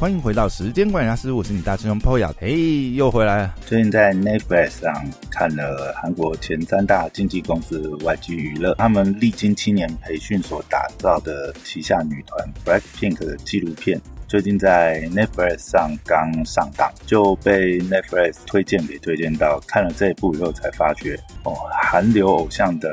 [0.00, 3.54] 欢迎回到时间管理师，我是你大师兄 Poya，嘿，又回来了。
[3.64, 4.92] 最近在 Netflix 上
[5.30, 19.60] 看了韩国前三大经纪公司 YG 娱乐，他们历经七年培训所打造的旗下女团 Blackpink 的纪录片，最近在 Netflix 上刚上档，就被 Netflix 推荐给推荐到。
[19.66, 22.92] 看了这一部以后，才发觉哦，韩流偶像的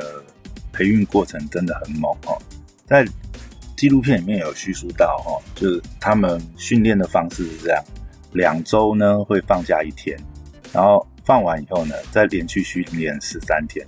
[0.72, 2.38] 培育过程真的很猛哦，
[2.86, 3.06] 在。
[3.82, 7.84] 纪录片里面有叙述到，哈，就是他们训练的方式是这样：
[8.34, 10.16] 两周呢会放假一天，
[10.72, 13.84] 然后放完以后呢再连续训练十三天，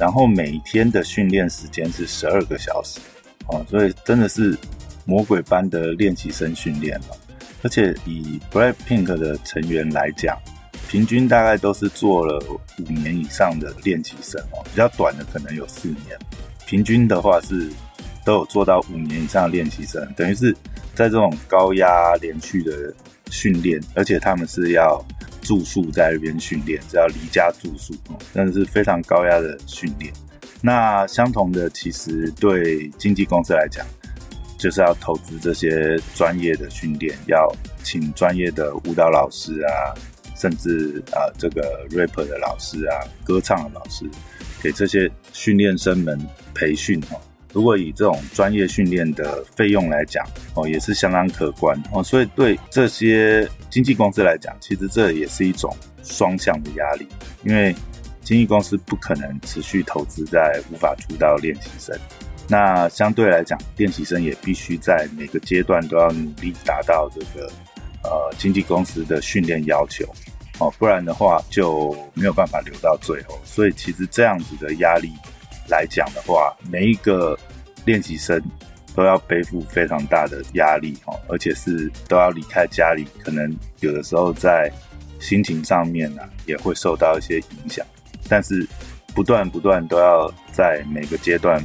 [0.00, 2.98] 然后每天的训练时间是十二个小时，
[3.46, 4.58] 哦，所以真的是
[5.04, 7.16] 魔鬼般的练习生训练了。
[7.62, 10.36] 而且以 Blackpink 的成员来讲，
[10.88, 12.44] 平均大概都是做了
[12.80, 16.18] 五年以上的练习生哦，比较短的可能有四年，
[16.66, 17.70] 平均的话是。
[18.26, 20.52] 都有做到五年以上的练习生，等于是
[20.96, 22.92] 在这种高压连续的
[23.30, 25.02] 训练，而且他们是要
[25.40, 27.94] 住宿在那边训练，是要离家住宿，
[28.34, 30.12] 真的是非常高压的训练。
[30.60, 33.86] 那相同的，其实对经纪公司来讲，
[34.58, 37.48] 就是要投资这些专业的训练，要
[37.84, 39.94] 请专业的舞蹈老师啊，
[40.34, 44.04] 甚至啊这个 rapper 的老师啊，歌唱的老师，
[44.60, 46.18] 给这些训练生们
[46.52, 47.20] 培训哦。
[47.56, 52.02] 如果以这种专业训练的费用来讲，哦，也是相当可观哦。
[52.04, 57.08] 所以对这些经纪公司来讲，其实这也是一种双向的压力，
[57.44, 57.74] 因为
[58.22, 61.98] 经纪公司不可能持续投资在无法出道练习生，
[62.46, 67.50] 那相对来讲，练习生也必须在每个阶段都要努力达到这个
[68.04, 70.04] 呃经纪公司的训练要求
[70.58, 73.40] 哦，不然的话就没有办法留到最后。
[73.46, 75.10] 所以其实这样子的压力。
[75.68, 77.38] 来讲的话，每一个
[77.84, 78.40] 练习生
[78.94, 84.72] 都要背负非常大的压力哦，而且是都要离开家里，可能有的时候在
[85.20, 87.84] 心情上面呢也会受到一些影响。
[88.28, 88.66] 但是
[89.14, 91.62] 不断不断都要在每个阶段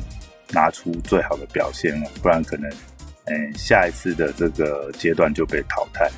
[0.52, 2.70] 拿出最好的表现哦，不然可能
[3.26, 6.10] 嗯下一次的这个阶段就被淘汰。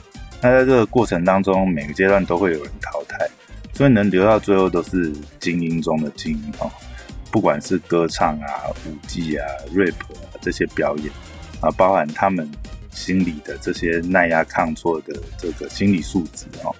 [0.41, 3.25] 那在这个过程当中，每个阶段都会有人淘汰，
[3.73, 6.69] 所以能留到最后都是精英中的精英哦。
[7.33, 11.11] 不管是歌唱啊、舞技啊、rap 啊这些表演
[11.61, 12.47] 啊，包含他们
[12.91, 16.73] 心理的这些耐压抗挫的这个心理素质哦，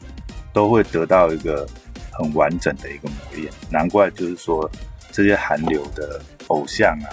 [0.54, 1.68] 都会得到一个
[2.12, 3.52] 很完整的一个磨练。
[3.72, 4.70] 难怪就是说
[5.12, 7.10] 这些韩流的偶像啊，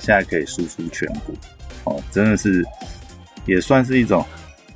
[0.00, 1.32] 现在可以输出全国
[1.84, 2.64] 哦，真的是
[3.46, 4.26] 也算是一种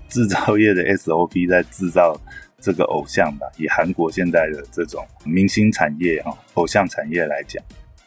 [0.08, 2.16] 制造业的 SOP，在制造
[2.60, 3.46] 这个偶像吧。
[3.56, 7.60] 以韩国现在的这种明星产业哈，偶像产业来讲。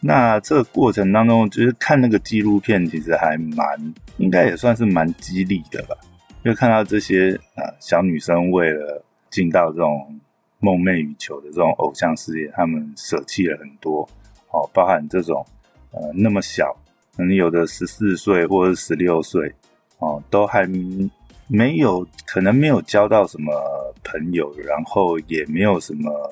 [0.08, 5.94] 那这个过程当中，就是看那个纪录片，其实还蛮，应该也算是蛮激励的吧。
[6.46, 10.18] 就看到这些啊小女生为了进到这种
[10.60, 14.08] 梦寐以求的这种偶像事业，她们舍弃了很多，
[14.52, 15.46] 哦，包含这种
[15.92, 16.74] 呃那么小，
[17.18, 19.54] 可能有的十四岁或者十六岁，
[20.00, 20.66] 哦，都还
[21.48, 23.52] 没有，可能没有交到什么
[24.06, 26.32] 朋友，然后也没有什么，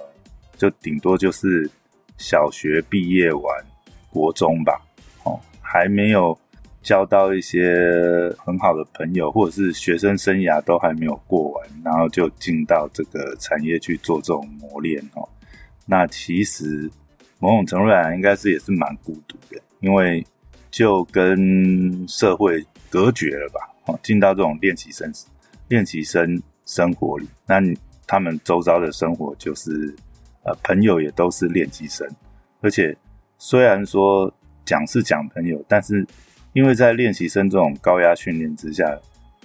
[0.55, 1.69] 就顶多就是。
[2.17, 3.65] 小学毕业完，
[4.09, 4.81] 国中吧，
[5.25, 6.37] 哦，还没有
[6.81, 15.27] 交到一些很好的朋友，或者是学生生涯都还没有过完，然后就进到这个产业去做这种磨练哦。
[15.85, 16.89] 那其实
[17.39, 20.25] 某种程度来应该是也是蛮孤独的，因为
[20.71, 25.11] 就跟社会隔绝了吧，哦，进到这种练习生
[25.67, 27.59] 练习生生活里，那
[28.07, 29.93] 他们周遭的生活就是。
[30.45, 32.07] 呃，朋友也都是练习生，
[32.61, 32.95] 而且
[33.39, 34.31] 虽然说
[34.63, 36.05] 讲是讲朋友，但是
[36.53, 38.85] 因为在练习生这种高压训练之下，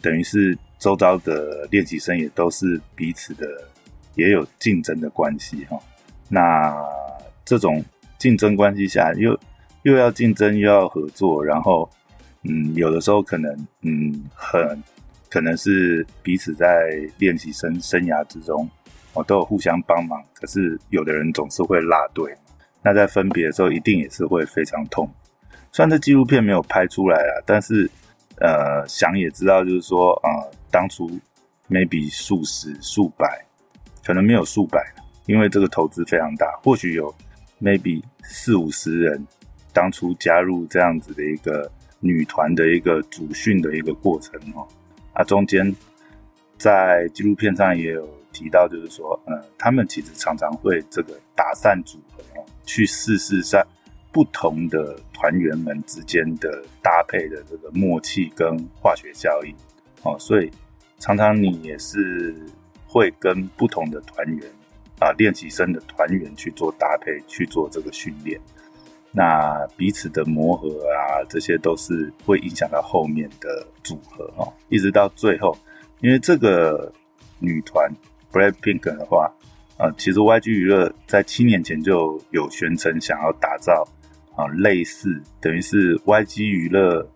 [0.03, 3.47] 等于是周遭的练习生也都是彼此的
[4.15, 5.81] 也有竞争的关系哈。
[6.29, 6.77] 那
[7.47, 7.83] 这种
[8.19, 9.39] 竞争关系下，又
[9.85, 11.89] 又要竞争又要合作，然后
[12.43, 13.51] 嗯，有的时候可能
[13.81, 14.83] 嗯，很
[15.31, 18.69] 可能是彼此在练习生生涯之中。
[19.13, 22.33] 哦，都有互相帮忙，可是有的人总是会落队，
[22.81, 25.11] 那在分别的时候一定也是会非常痛。
[25.73, 27.91] 虽然这纪录片没有拍出来啊，但是
[28.37, 31.11] 呃，想也知道，就是说啊，当初
[31.69, 33.45] maybe 数十、数百，
[34.05, 34.81] 可能没有数百，
[35.27, 37.13] 因为这个投资非常大，或许有
[37.61, 39.27] maybe 四五十人
[39.73, 41.69] 当初加入这样子的一个
[41.99, 44.67] 女团的一个主训的一个过程哦，
[45.15, 45.75] 啊，中间
[46.57, 48.20] 在纪录片上也有。
[48.33, 53.65] 提到就是说，呃，他们其实常常会这个打散组合哦，去试试在
[54.13, 59.55] 不同的团员们之间的搭配的这个默契跟化学效应
[60.03, 60.51] 哦，所以
[60.99, 62.35] 常常你也是
[62.87, 64.51] 会跟不同的团员
[64.99, 68.41] 啊，练习生的团员去做搭配，去做这个训练。
[69.13, 75.57] 那彼此的磨合啊，这些都是会影响到后面的组合哦，一直到最后，
[76.01, 76.93] 因为这个
[77.39, 77.93] 女团
[78.33, 79.31] Blackpink 的话，
[79.79, 83.87] 呃，其实 YG 娱乐在七年前就有宣称想要打造
[84.37, 87.07] 啊类似等于是 YG 娱乐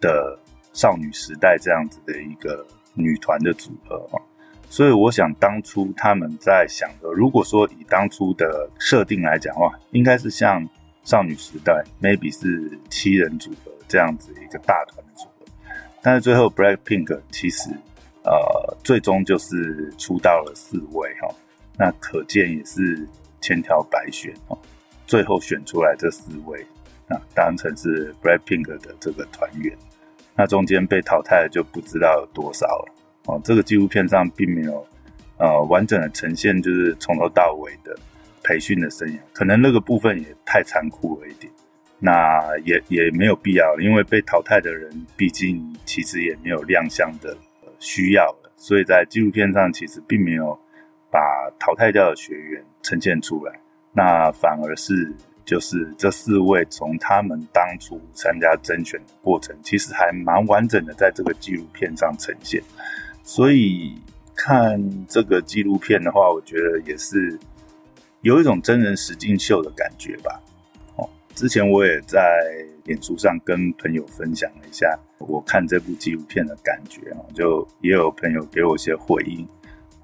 [0.00, 0.38] 的
[0.72, 4.22] 少女时代这样子的一个女团的组合哦，
[4.68, 10.66] 所以我想当初他们在想的，如果说以当初的设定来讲的话，应该是像。
[11.06, 15.44] 少女时代 maybe 是七人组合这样子一个大团的组合，
[16.00, 17.68] 但是最后 Blackpink 其实
[18.24, 21.28] 呃最终就是出道了四位哈，
[21.78, 23.06] 那可见也是
[23.40, 24.58] 千挑百选哦，
[25.06, 26.60] 最后选出来这四位
[27.08, 29.76] 啊当成是 Blackpink 的这个团员，
[30.34, 32.94] 那中间被淘汰的就不知道有多少了
[33.26, 34.86] 哦，这个纪录片上并没有
[35.38, 37.96] 呃完整的呈现，就是从头到尾的。
[38.46, 41.50] 培训的生涯，可能那个部分也太残酷了一点，
[41.98, 47.34] 那也也没有必要，因为被淘汰的人毕竟其实也没有亮相的
[47.84, 50.58] 需要的，所以在纪录片上其实并没有
[51.10, 51.20] 把
[51.58, 53.60] 淘汰掉的学员呈现出来，
[53.92, 55.12] 那反而是
[55.44, 62.62] 就是这四位从他们当初参加甄选的过程，其实还蛮完整的在这个纪录片上呈现，
[63.22, 64.00] 所以
[64.34, 67.38] 看这个纪录片的话，我觉得也是。
[68.24, 70.40] 有一种真人实境秀的感觉吧。
[71.34, 72.20] 之前我也在
[72.84, 74.86] 脸书上跟朋友分享了一下
[75.18, 79.46] 我看这部纪录片的感觉哦，就也有朋友给我一些回应。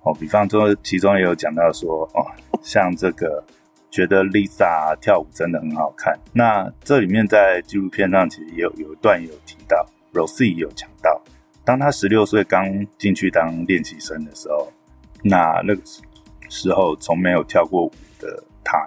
[0.03, 2.27] 哦，比方说其中也有讲到说，哦，
[2.63, 3.45] 像这个
[3.91, 6.19] 觉得 Lisa 跳舞真的很好看。
[6.33, 11.21] 那这里面在纪录片上其实也有有一段也有提到，Rosie 有讲到，
[11.65, 12.65] 当他十六岁刚
[12.99, 14.73] 进去当练习生的时候，
[15.23, 15.83] 那那个
[16.49, 17.93] 时候从没有跳过舞。
[18.21, 18.87] 的他，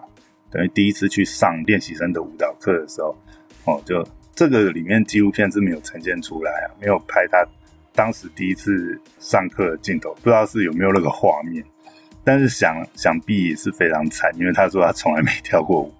[0.53, 3.17] 等于第一次去上练习生的舞蹈课的时候，
[3.65, 7.43] 哦，就这个里面纪录片是没有呈现出来啊，没有拍他
[7.91, 11.65] 当时第一次上课的镜头，不知道是有没有那个画面。
[12.23, 15.91] 但是想想必也是非常惨，因为他说他从来没跳过舞，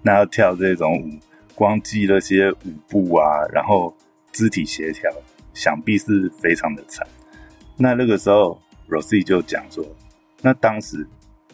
[0.00, 1.10] 那要跳这种舞，
[1.54, 3.94] 光记那些舞步啊，然后
[4.32, 5.12] 肢体协调，
[5.52, 7.06] 想必是非常的惨。
[7.76, 8.58] 那那个时候
[8.88, 9.84] ，Rosie 就讲说，
[10.40, 11.06] 那当时。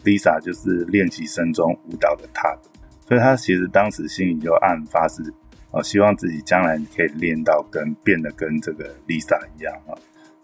[0.05, 2.59] Lisa 就是练习生中舞蹈的 top，，
[3.07, 5.23] 所以他其实当时心里就暗发誓，
[5.71, 9.97] 哦，希望自己将来可以练到跟变得跟这个 Lisa 一样啊，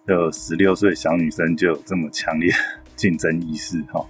[0.07, 2.51] 就十六岁小女生就有这么强烈
[2.95, 4.03] 竞争意识哈。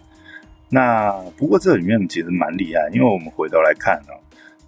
[0.69, 4.15] 那不过这里面其实蛮厉害，因为我们回头来看啊，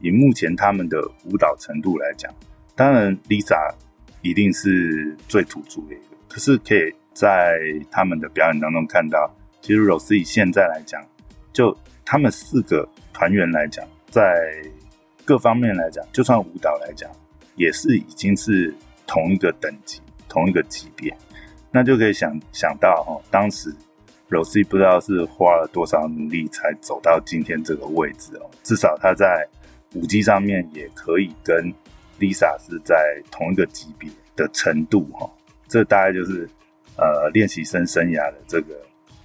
[0.01, 1.01] 以目前他们的
[1.31, 2.29] 舞蹈程度来讲，
[2.75, 3.73] 当然 Lisa
[4.21, 7.57] 一定是最突出的一个，可是可以在
[7.89, 9.33] 他们的表演当中看到。
[9.63, 11.01] 其实 Rosie 现在来讲，
[11.53, 14.61] 就他们四个团员来讲，在
[15.23, 17.09] 各方面来讲，就算舞蹈来讲，
[17.55, 18.75] 也是已经是
[19.07, 21.15] 同一个等级、同一个级别。
[21.71, 23.73] 那就可以想想到哈，当时
[24.29, 28.51] Rosie 不知道是花了多少努力才走到今天这个位置哦。
[28.63, 29.47] 至少他在
[29.93, 31.73] 舞技上面也可以跟
[32.19, 32.95] Lisa 是在
[33.31, 35.31] 同一个级别的程度哈。
[35.69, 36.45] 这大概就是
[36.97, 38.75] 呃练习生生涯的这个。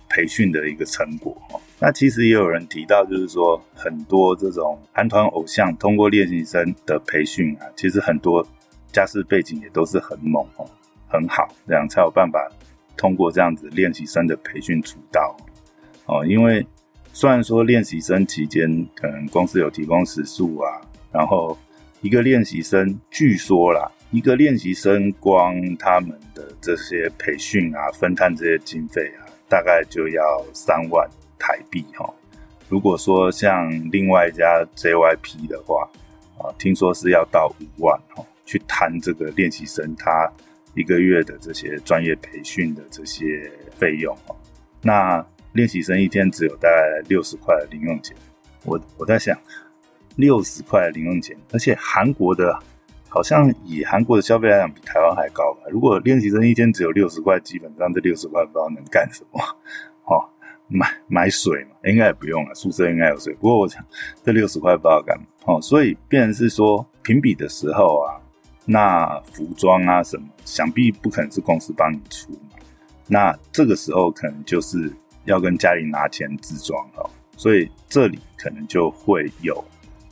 [0.09, 8.47] 培训的一个成果哈，那其实也有人提到，就是说很多这种韩团偶像通过练习生的培训啊，其实很多
[8.93, 10.69] 家世背景也都是很猛哦，
[11.09, 12.51] 很好，这样才有办法
[12.97, 15.37] 通过这样子练习生的培训出道
[16.07, 16.25] 哦。
[16.27, 16.67] 因为
[17.13, 20.81] 虽然说练习生期间可能公司有提供食宿啊，
[21.13, 21.57] 然后
[22.01, 29.28] 一个练习生据说啦，一个练习生光他们的这些培训啊，分摊这些经费啊。
[29.49, 32.09] 大概就要三万台币哈。
[32.69, 35.89] 如果说像另外一家 JYP 的话，
[36.39, 40.31] 啊，听说是要到五万哈，去谈这个练习生他
[40.75, 44.37] 一个月的这些专业培训的这些费用哈。
[44.83, 48.17] 那练习生一天只有大概六十块的零用钱，
[48.65, 49.37] 我我在想，
[50.17, 52.59] 六十块的零用钱，而且韩国的。
[53.09, 55.63] 好像以韩国的消费来讲，比台湾还高吧？
[55.71, 59.41] 如果练习生一天只有六十块，基本上这六十块不知道能干什么。
[60.05, 60.29] 哦，
[60.69, 63.33] 买买水嘛，应该也不用了，宿舍应该有水。
[63.35, 63.85] 不过我想，
[64.23, 65.25] 这六十块不知道干嘛。
[65.47, 68.21] 哦，所以变成是说评比的时候啊，
[68.67, 72.59] 那服装啊什么，想必不可能是公司帮你出嘛。
[73.07, 74.93] 那这个时候可能就是
[75.25, 79.65] 要跟家里拿钱自装哦，所以这里可能就会有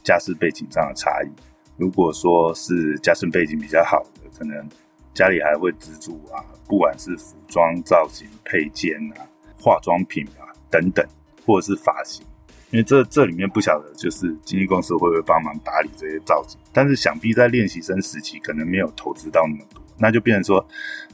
[0.03, 1.31] 家世背景上的差异。
[1.77, 4.69] 如果说是家世背景比较好的，可能
[5.15, 9.25] 家里还会资助啊，不管是服装造型、配件啊、
[9.61, 11.07] 化妆品啊等等，
[11.45, 12.25] 或者是发型。
[12.73, 20.67] 因为这这里面不晓得就是经纪公司会不会帮忙打理这些造型，但是想必在练习生时期可能没有投资到那么多，那就变成说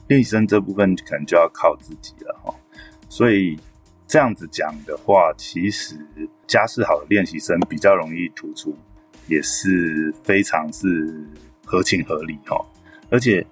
[0.07, 2.53] 练习生这部分可能就要靠自己了哈。
[3.07, 3.59] 所以
[4.07, 5.95] 这样子讲的话，其实
[6.47, 8.75] 家世好的练习生比较容易突出，
[9.27, 11.13] 也是非常是
[11.65, 12.59] 合情合理哈。
[13.09, 13.45] 而且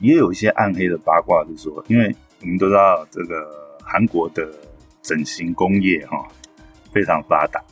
[0.00, 3.48] 也有一些暗黑的八卦是说，因为我们都知道这个
[3.82, 4.48] 韩国的
[5.02, 6.26] 整形工业哈。
[6.90, 7.62] 非常发达，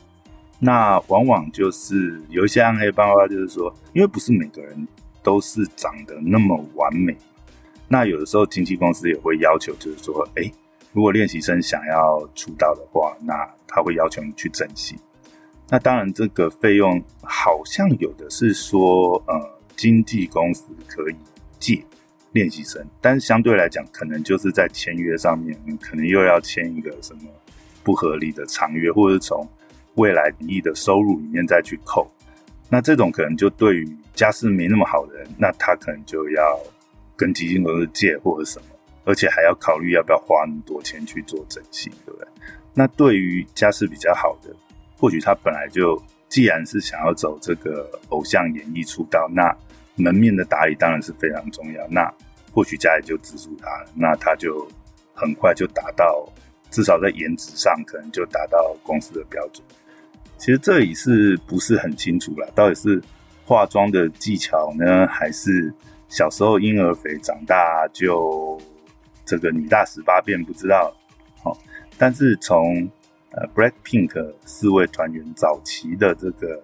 [0.59, 4.87] 那往往就是有一些暗黑八卦，就是说，因为不是每个人
[5.23, 7.17] 都是长得那么完美，
[7.87, 10.49] 那有的时候经纪公司也会要求，就是说，哎，
[10.93, 13.33] 如果练习生想要出道的话，那
[13.67, 14.97] 他会要求你去整形。
[15.69, 21.15] 那当然，这个费用好像有的是说，呃，经纪公司可以
[21.59, 21.83] 借
[22.31, 27.21] 练习生，但是相对来讲，可能就是在签约上面，可能又要签一个什么。
[27.83, 29.47] 不合理的长约，或者是从
[29.95, 32.05] 未来亿的收入里面再去扣，
[32.67, 36.59] 那这种可能就对于家世没那么好的人，那他可能就要
[37.15, 38.65] 跟基金公司借或者什么，
[39.05, 42.27] 而且还要考虑要不要花那么多钱去做整形，对不对？
[42.73, 44.53] 那对于家世比较好的，
[44.97, 49.55] 或许他本来就既然是想要走这个偶像演艺出道，那
[49.95, 51.87] 门面的打理当然是非常重要。
[51.87, 52.11] 那
[52.51, 54.67] 或许家里就资助他，那他就
[55.13, 56.27] 很快就达到。
[56.69, 59.65] 至少在颜值上，可能就达到公司的标准。
[60.37, 62.51] 其实这里是不是很清楚了？
[62.53, 63.01] 到底是
[63.45, 65.73] 化妆的技巧呢，还是
[66.09, 68.59] 小时候婴儿肥，长大就
[69.23, 70.43] 这个女大十八变？
[70.43, 70.93] 不知道。
[71.41, 71.57] 好，
[71.97, 72.85] 但是从
[73.37, 76.59] 呃 Blackpink 四位团员早期的这个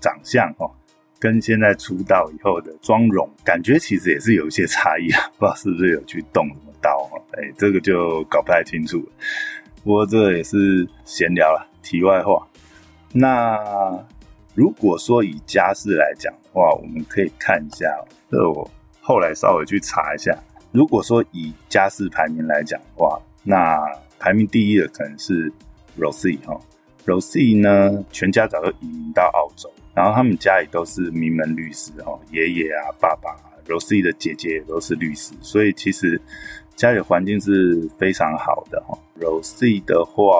[0.00, 0.70] 长相，哈，
[1.18, 5.28] 跟现在出道以后的妆容，感觉其实也是有一些差异啊。
[5.36, 7.10] 不知道是不是有去动什么刀？
[7.32, 9.00] 哎，这个就搞不太清楚。
[9.82, 12.46] 不过这也是闲聊了，题外话。
[13.12, 13.58] 那
[14.54, 17.86] 如果说以家世来讲的话，我们可以看一下。
[18.30, 20.32] 这我后来稍微去查一下。
[20.70, 23.76] 如果说以家世排名来讲的话，那
[24.20, 25.52] 排名第一的可能是
[25.98, 26.60] Rosie 哈。
[27.06, 36.20] Rosie 呢，全家早就移民到澳洲，然后他们家里都是名门律师哈，爷爷啊、爸爸，Rosie 的姐姐也都是律师，所以其实。
[36.74, 38.98] 家里环境是非常好的哈。
[39.20, 40.32] Rosie 的话，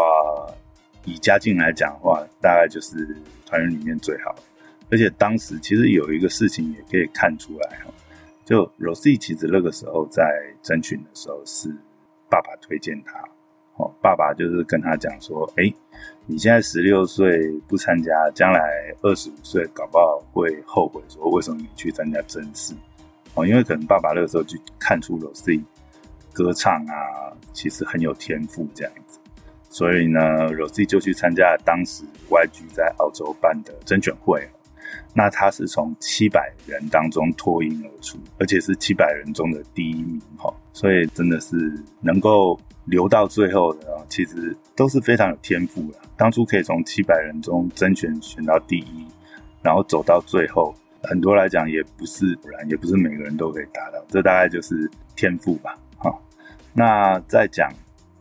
[1.05, 3.07] 以家境来讲的话，大概就是
[3.45, 4.35] 团员里面最好。
[4.91, 7.93] 而且当时其实有一个事情也可以看出来哈，
[8.47, 10.25] 就 Rosie 其实那个时候在
[10.63, 11.69] 征询的时候是
[12.31, 13.23] 爸爸推荐他，
[13.83, 15.73] 哦，爸爸就是跟他讲说，哎，
[16.27, 18.61] 你现在十六岁不参加，将来
[19.03, 22.75] 二十五岁搞不好会后悔，说为什么你去参加甄试？
[23.35, 25.63] 哦，因为可能爸爸那个时候就看出 Rosie。
[26.35, 29.19] 歌唱啊，其实很有天赋这样子，
[29.69, 30.19] 所以呢
[30.51, 34.43] ，Rosie 就去参加了当时 YG 在澳洲办的甄选会。
[35.13, 45.99] 那他是从七百人当中脱颖而出，而且是七百人中的第一名哈，所以真的是能够留到最后的，其实都是非常有天赋的。
[46.17, 49.07] 当初可以从七百人中甄选选到第一，
[49.63, 55.79] 然后走到最后，很多来讲也不是不然，也不是每个人都可以达到，这大概就是天赋吧。
[55.99, 56.13] 哈
[56.75, 57.71] 那再讲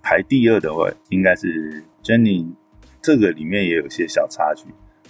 [0.03, 2.51] 排第二的话，应该是 Jenny，
[3.01, 4.65] 这个里面也有些小插曲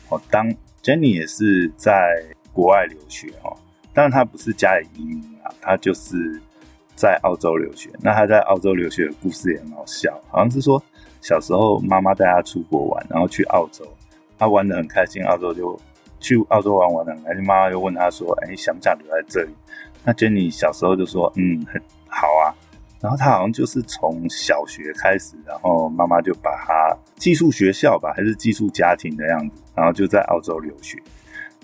[0.09, 0.21] 哦。
[0.29, 0.49] 当
[0.81, 3.57] Jenny 也是在国外留学哦，
[3.93, 6.39] 但是他不是家里移民啊，他就是
[7.01, 7.89] 在澳洲留学。
[7.99, 10.81] 那他在澳洲留学的故事也很好笑，好像是说
[11.19, 13.83] 小时候妈妈带他出国玩，然后去澳洲，
[14.37, 15.79] 他玩的很开心，澳洲就
[16.19, 17.43] 去澳洲玩玩的很开心。
[17.43, 19.49] 妈妈就问他说：“哎，想不想留在这里？”
[20.05, 22.53] 那杰尼小时候就说：“嗯，很好啊。”
[23.01, 31.01] 然后他好像就是从小学开始，然后妈妈就把他寄宿学校吧，还是寄宿家庭的样子，然后就在澳洲留学。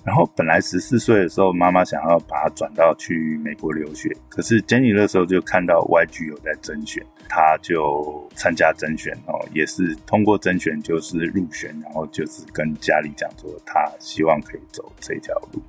[0.08, 15.62] 然后本来十四岁的时候，妈妈想要把他转到去美国留学，可是 Jenny 那时候就看到 YG 有在甄选，他就参加甄选哦，也是通过甄选就是入选，然后就是跟家里讲说他希望可以走这条路。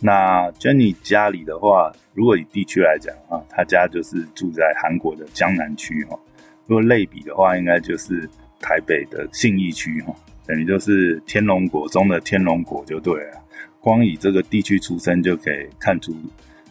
[0.00, 6.18] 那 Jenny 家里的话，如果以地区来讲啊，他家就是住在韩国的江南区哈。
[6.66, 10.12] 如果类比的话，应该就是台北的信义区哈，
[10.44, 13.40] 等于就是天龙国中的天龙国就对了。
[13.80, 16.12] 光以这个地区出身就可以看出，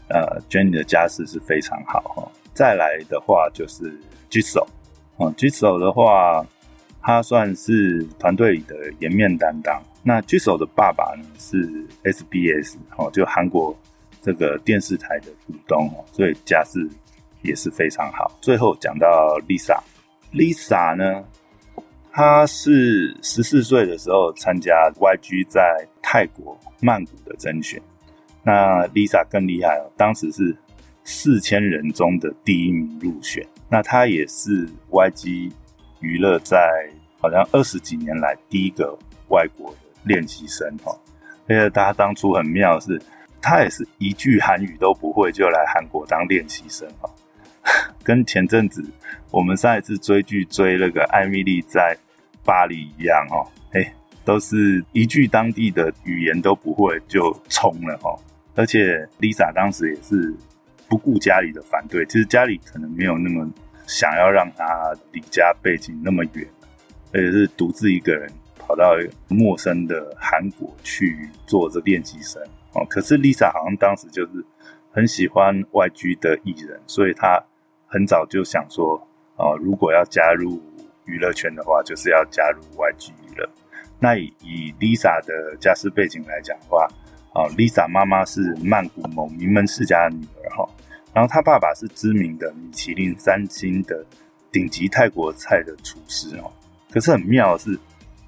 [0.09, 2.31] 呃，Jenny 的家世是非常好哈。
[2.53, 3.97] 再来的话就是
[4.29, 4.67] Jisoo，
[5.17, 6.45] 哦，Jisoo 的话，
[7.01, 9.81] 他算是团队里的颜面担当。
[10.03, 11.57] 那 Jisoo 的爸爸呢是
[12.03, 13.77] SBS 哦，就韩国
[14.21, 16.87] 这个电视台的股东哦，所以家世
[17.41, 18.31] 也是非常好。
[18.41, 19.07] 最后讲到
[19.47, 21.23] Lisa，Lisa 呢，
[22.11, 27.81] 他是十四岁的时候参加 YG 在泰国曼谷的甄选。
[28.43, 30.55] 那 Lisa 更厉害哦，当时是
[31.03, 33.45] 四千人中的第一名入选。
[33.69, 35.51] 那他也是 YG
[35.99, 36.89] 娱乐在
[37.19, 38.97] 好像二十几年来第一个
[39.27, 40.91] 外国的练习生哈。
[41.47, 42.99] 而且他当初很妙是，
[43.41, 47.09] 他也是一句韩语都不会就来韩国当练习生哈。
[48.09, 48.83] 跟前阵子
[49.29, 51.95] 我们上一次追剧追那个艾米丽在
[52.43, 53.93] 巴黎一样哦，哎，
[54.25, 58.17] 都是一句当地的语言都不会就冲了哈。
[58.55, 60.33] 而且 Lisa 当时也是
[60.87, 63.47] 不顾家里的反对，其实家里可能没有那么
[63.85, 64.65] 想要让她
[65.11, 66.47] 离家背景那么远，
[67.13, 68.95] 而且是独自一个人跑到
[69.27, 72.41] 陌生的韩国去做这练习生
[72.73, 72.83] 哦。
[72.89, 74.43] 可是 Lisa 好像当时就是
[74.91, 77.39] 很喜欢外居的艺人，所以她
[77.89, 78.95] 很早就想说，
[79.35, 80.61] 哦，如果要加入
[81.05, 83.49] 娱乐圈的话，就是要加入 YG 娱乐。
[83.99, 86.87] 那以以 Lisa 的家世背景来讲的话，
[87.33, 90.69] 哦，Lisa 妈妈是曼谷某名门世家的女儿哈，
[91.13, 94.05] 然后她爸爸是知名的米其林三星的
[94.51, 96.51] 顶级泰国菜的厨师哦。
[96.91, 97.77] 可是很妙的是，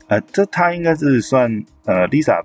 [0.07, 1.49] 呃，这他应该是算
[1.85, 2.43] 呃 Lisa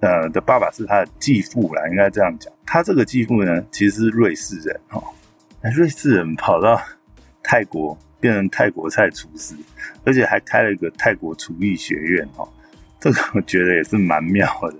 [0.00, 2.52] 呃的爸爸是他的继父啦，应该这样讲。
[2.66, 5.02] 他这个继父呢，其实是瑞士人哈，
[5.68, 6.80] 瑞士人跑到
[7.42, 9.54] 泰国变成泰国菜厨师，
[10.04, 12.48] 而且还开了一个泰国厨艺学院哦，
[12.98, 14.76] 这个我觉得也是蛮妙的。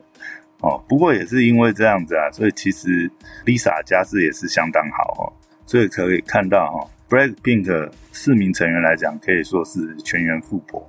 [0.60, 3.10] 哦，不过也是因为这样子啊，所以其实
[3.46, 5.32] Lisa 家世也是相当好哦，
[5.66, 10.86] 所以可以看到哈，Blackpink 四名成员来讲，可以说是全员富婆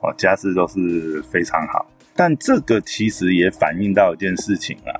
[0.00, 1.86] 哦，家世都是非常好。
[2.14, 4.92] 但这个其实也反映到一件事情啊，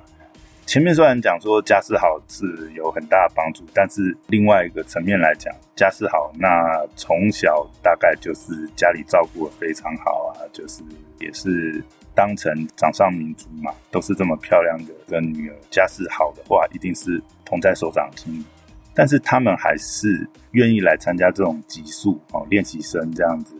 [0.65, 6.47] 前面虽然讲说家世好是有很大的帮助，但是另外一个层面来讲，家世好，那
[6.95, 10.81] 从小大概就是家里照顾的非常好啊，就是
[11.19, 11.83] 也是。
[12.15, 18.45] 当成掌上明珠嘛，都是这么漂亮的个女儿，家世好的话，一定是捧在手掌心。
[18.93, 23.55] 但是他们还是愿意来参加这种极速哦练习生这样子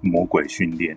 [0.00, 0.96] 魔鬼训练。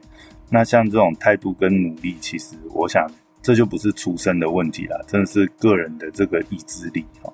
[0.52, 3.10] 那像这种态度跟努力，其实我想
[3.42, 7.34] 这就不是出身的问题了，真的是个人的这个意志力哦。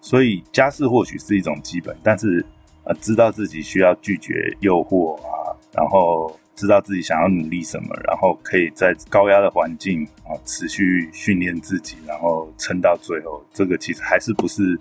[0.00, 2.44] 所以家世或许是一种基本，但是
[2.84, 6.34] 呃，知道自己需要拒绝诱惑啊，然后。
[6.58, 14.76] 知道自己想要努力什么，然后可以在高压的环境啊持续训练自己，然后撑到最后，这个其实还是不是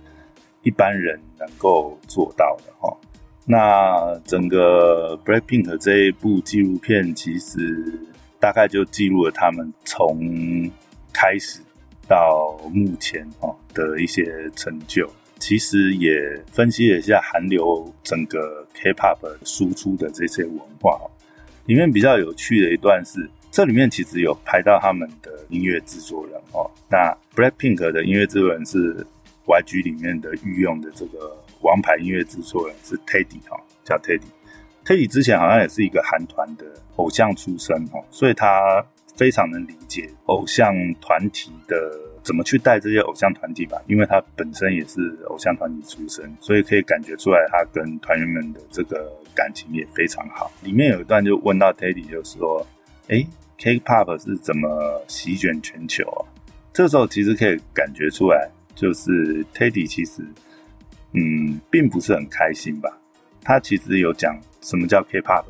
[0.63, 2.97] 一般人能够做到的哈。
[3.45, 8.01] 那整个 Blackpink 这一部纪录片，其实
[8.39, 10.69] 大概就记录了他们从
[11.13, 11.60] 开始
[12.08, 16.19] 到目前哦的一些成就，其实也
[16.52, 21.00] 分析了一下韩流整个 K-pop 输出的这些文化。
[21.65, 26.69] 里面比较有趣的一段是，这里面其实有拍到他们的音乐制作人哦。
[26.89, 29.06] 那 Blackpink 的音乐制作人是
[29.45, 34.21] YG 里面的御用的这个王牌音乐制作人是 Teddy 哈，叫 Teddy。
[34.88, 36.63] Teddy 之前好像也是一个韩团的
[36.95, 38.82] 偶像出身哦，所以他
[39.17, 41.76] 非常能理解偶像团体的
[42.23, 49.12] 怎么去带这些偶像团体吧，因为他本身也是偶像团体出身，所以可以感觉出来他跟团员们的这个。
[49.38, 50.52] 感情也非常好。
[50.63, 52.65] 里面有一段就问到 Teddy，就说
[53.08, 53.23] ：“哎
[53.60, 56.26] ，K-pop 是怎么席卷全球啊？”
[56.73, 60.23] 这时候其实可以感觉出来，就是 Teddy 其实
[61.13, 63.00] 嗯，并不是很开心吧。
[63.43, 65.46] 他其实有讲什么叫 K-pop？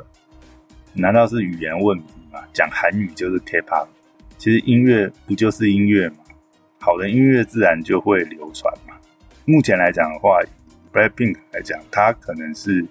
[0.93, 2.39] 难道是语言问题吗？
[2.53, 3.87] 讲韩语就是 K-pop？
[4.37, 6.17] 其实音乐不就是音乐吗？
[6.79, 8.95] 好的音乐自然就会流传嘛。
[9.45, 10.39] 目前来讲的话
[10.93, 12.85] ，Blackpink 来讲，它可能是。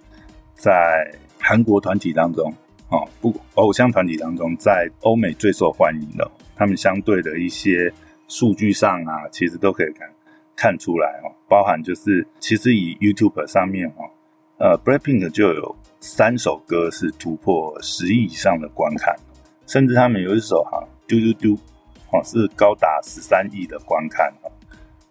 [0.59, 2.51] 在韩国团体当中，
[2.89, 6.27] 哦，不偶像团体当中，在欧美最受欢迎的，
[6.57, 7.93] 他们相对的一些
[8.27, 10.11] 数据上啊，其实都可以看
[10.57, 11.29] 看出来哦。
[11.47, 14.09] 包含就是，其实以 YouTube 上面哦，
[14.57, 19.15] 呃，Blackpink 就有三首歌是突破十亿以上的观看，
[19.67, 21.59] 甚至他们有一首哈嘟嘟嘟，
[22.13, 24.51] 哦，是高达十三亿的观看哦。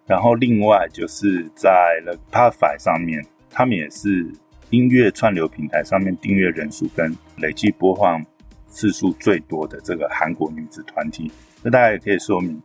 [0.05, 4.31] 然后另外就是在 The p a t i f y 上面，他们也是。
[4.71, 8.25] 音乐串流平台上面订阅人数跟累计播放
[8.67, 12.59] 次数最多的这个韩国女子团体，那大家也可以说明，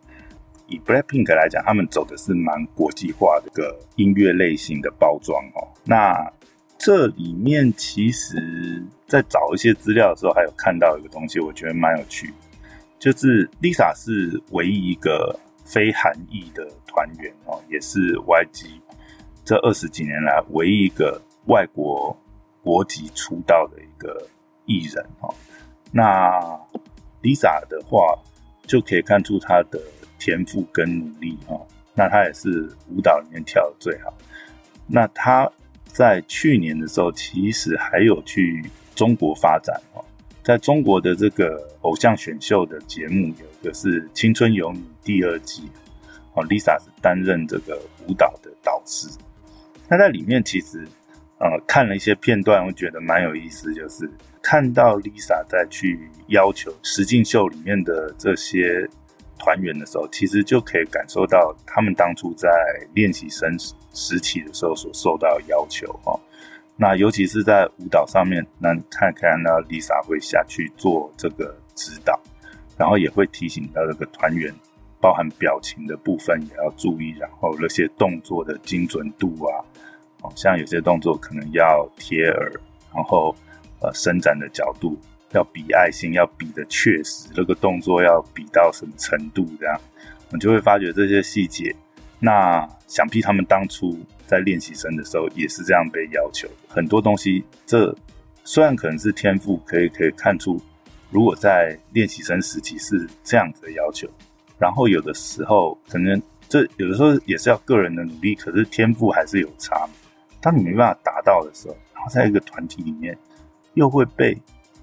[0.66, 5.68] 以 Blackpink 来讲，他们走的是蛮国际化的个音乐类型的包装哦。
[5.84, 6.14] 那
[6.82, 12.32] 这里面其实，在找一些资料的时候，还有看到一个东西，我觉得蛮有趣，
[12.98, 18.80] 就是 Lisa 是唯一一个非韩裔的团员哦，也是 YG
[19.44, 22.16] 这二十几年来唯一一个外国
[22.62, 24.26] 国籍出道的一个
[24.64, 25.28] 艺人哦。
[25.92, 26.30] 那
[27.20, 28.18] Lisa 的话，
[28.62, 29.78] 就可以看出她的
[30.18, 31.60] 天赋跟努力哦。
[31.92, 34.14] 那她也是舞蹈里面跳的最好。
[34.86, 35.50] 那她
[35.92, 40.04] 在去年的时候，其实还有去中国发展哦。
[40.42, 45.64] 在中国的这个偶像选秀的节目，有一个是《青春有你》第二季，
[46.34, 49.08] 哦，Lisa 是担任这个舞蹈的导师。
[49.88, 50.86] 那在里面其实，
[51.38, 54.10] 呃，看了一些片段，我觉得蛮有意思，就是
[54.42, 58.88] 看到 Lisa 在去要求实境秀里面的这些
[59.40, 62.48] 团员的时候，其实就可以感受到他们当初在
[62.94, 63.58] 练习生
[63.92, 66.20] 时期的时候所受到要求哦。
[66.76, 72.18] 那尤其是在舞蹈上面，那看看那 Lisa 会下去做这个指导，
[72.78, 74.54] 然后也会提醒到这个团员，
[75.00, 79.64] 包含表情的部分也要注意，然后那些动作的精准度啊，
[80.22, 82.52] 哦，像有些动作可能要贴耳，
[82.94, 83.34] 然后
[83.82, 84.96] 呃伸展的角度
[85.32, 89.80] 要比爱心，要比的确实，那个动作要比到什么程度这样，
[90.32, 91.74] 我就会发觉这些细节。
[92.18, 93.98] 那想必他们当初。
[94.30, 97.44] 在练习生的时候也是这样被要求，很多东西。
[97.66, 97.92] 这
[98.44, 100.56] 虽然可能是天赋，可以可以看出，
[101.10, 104.08] 如果在练习生时期是这样子的要求，
[104.56, 109.84] 然后有的时候可能这有的时候也是要个人的努力，可是天赋还是有差。
[110.40, 113.18] 当你没办法达到的时候，然后在一个团体里面
[113.74, 114.40] 又会被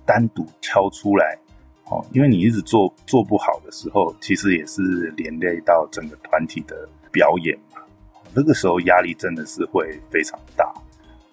[0.08, 1.38] 单独挑出来，
[1.92, 4.82] 哦，因为你一直做做不好的时候，其实也是
[5.18, 7.82] 连累到整个团体的表演嘛。
[8.34, 10.74] 那个时候压力真的是会非常大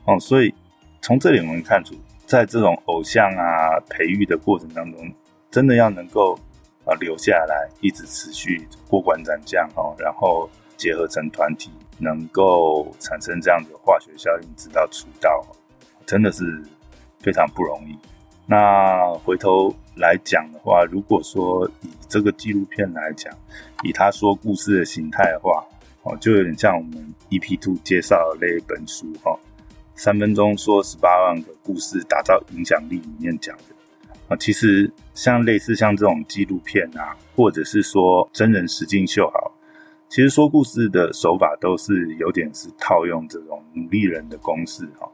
[0.07, 0.53] 哦，所以
[1.01, 1.95] 从这里我们看出，
[2.27, 5.13] 在这种偶像啊培育的过程当中，
[5.51, 6.39] 真的要能够
[6.85, 15.47] 啊留下来，一直持续过关斩将哦，然后结合成团体，能够产生这样的化学效应，直到出道，
[16.07, 16.63] 真的是
[17.21, 17.97] 非常不容易。
[18.47, 23.33] 那回头来讲的话，如果说以这个纪录片来讲，
[23.83, 25.65] 以他说故事的形态的话，
[26.03, 29.35] 哦，就有点像我们 EP Two 介绍的那一本书哈，
[29.95, 33.63] 三分钟说十八万个故事，打造影响力里面讲的。
[34.29, 39.53] 啊，其实像类似像这种纪录片啊，或者是说真人实境秀，好，
[40.09, 45.11] 其实说故事的手法都是有点是套用这种努力人的公式哈，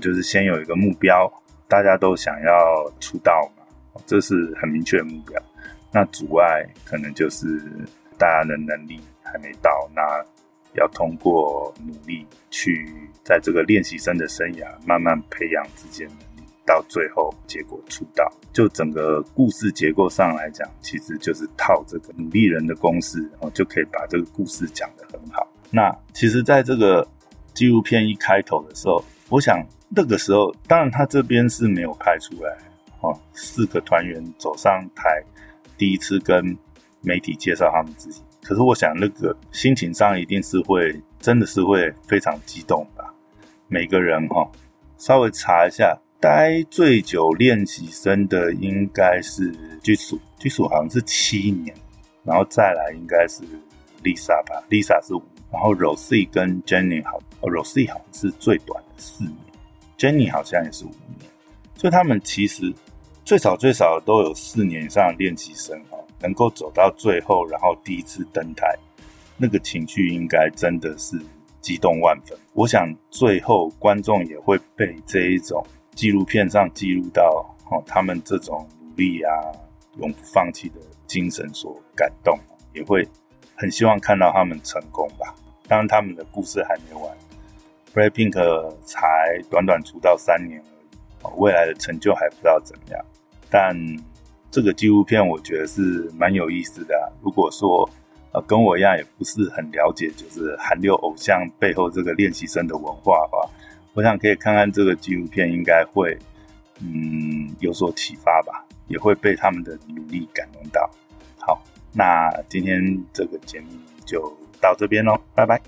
[0.00, 1.30] 就是先有一个目标，
[1.72, 3.64] 大家都想要出道嘛，
[4.04, 5.40] 这是很明确的目标，
[5.90, 7.46] 那阻碍可能就是
[8.18, 9.00] 大家的能力。
[9.24, 10.02] 还没到，那
[10.74, 12.86] 要通过努力去
[13.24, 18.30] 在这个练习生的生涯慢慢培养自己的能力，到最后结果出道。
[18.52, 25.48] 就整个故事结构上来讲，其实就是套这个努力人的公式，然后就可以把这个故事讲得很好。
[25.70, 27.08] 那其实，在这个
[27.54, 32.56] 纪录片一开头的时候，我想那个时候，当然他这边是没有拍出来
[33.00, 35.22] 哦，四个团员走上台，
[35.76, 36.56] 第一次跟
[37.02, 38.22] 媒体介绍他们自己。
[38.42, 43.12] 可是我想，那个心情上一定是会，真的是会非常激动吧。
[43.68, 44.50] 每个人哈，
[44.96, 51.74] 稍微查一下，待最久练习生的应该是居属，居属好像是七年，
[52.24, 53.42] 然后再来应该是
[54.02, 59.36] Lisa 吧，Lisa 是五，然后 Rosie 跟 Jenny 好哦，Rosie 好像是最短的四年
[60.02, 61.30] ，Jenny 好像也是五年，
[61.76, 62.74] 所以他们其实
[63.24, 65.98] 最少最少都有四年以上的练习生哈。
[66.20, 68.78] 能够走到最后，然后第一次登台，
[69.36, 71.20] 那个情绪应该真的是
[71.60, 72.38] 激动万分。
[72.52, 75.64] 我想最后观众也会被这一种
[75.96, 79.30] 纪录片上记录到哦，他们这种努力啊、
[79.98, 80.76] 永不放弃的
[81.08, 82.38] 精神所感动，
[82.72, 83.04] 也会
[83.56, 85.34] 很希望看到他们成功吧。
[85.66, 87.16] 当然，他们的故事还没完
[87.94, 90.60] ，BLACKPINK 才短短出道三年
[91.22, 93.04] 而已，未来的成就还不知道怎么样，
[93.50, 93.76] 但。
[94.54, 97.10] 这个纪录片我觉得是蛮有意思的。
[97.22, 97.88] 如果说
[98.32, 103.48] 呃跟我一样也不是很了解，就是韩流偶像背后这个练习生的文化的话，
[103.94, 106.14] 我想可以看看这个纪录片，应该会
[106.80, 110.90] 嗯有所启发吧，也会被他们的努力感动到。
[111.38, 111.58] 好，
[111.94, 113.68] 那今天这个节目
[114.04, 115.58] 就到这边喽，拜拜。